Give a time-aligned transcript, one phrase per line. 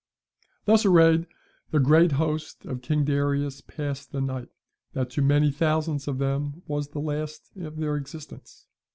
[0.65, 1.27] Thus arrayed,
[1.69, 4.49] the great host of King Darius passed the night,
[4.93, 8.65] that to many thousands of them was the last of their existence.